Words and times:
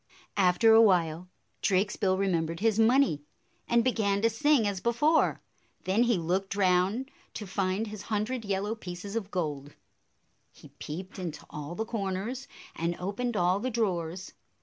After 0.37 0.73
a 0.73 0.81
while, 0.81 1.29
Drakesbill 1.61 2.17
remembered 2.17 2.59
his 2.59 2.79
money, 2.79 3.21
and 3.67 3.83
began 3.83 4.23
to 4.23 4.31
sing 4.31 4.67
as 4.67 4.79
before. 4.81 5.43
Then 5.83 6.01
he 6.01 6.17
looked 6.17 6.55
round 6.55 7.11
to 7.35 7.45
find 7.45 7.85
his 7.85 8.01
hundred 8.01 8.43
yellow 8.43 8.73
pieces 8.73 9.15
of 9.15 9.29
gold. 9.29 9.75
He 10.51 10.69
peeped 10.79 11.19
into 11.19 11.45
all 11.51 11.75
the 11.75 11.85
corners 11.85 12.47
and 12.75 12.95
opened 12.99 13.37
all 13.37 13.59
the 13.59 13.69
drawers. 13.69 14.33